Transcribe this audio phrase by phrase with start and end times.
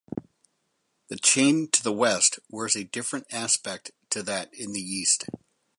[1.09, 5.25] The chain to the west wears a different aspect to that in the east.